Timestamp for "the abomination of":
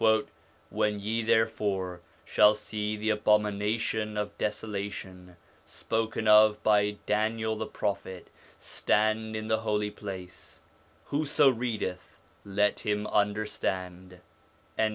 2.97-4.35